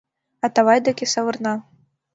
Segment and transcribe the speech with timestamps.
[0.45, 1.53] Атавай деке савырна.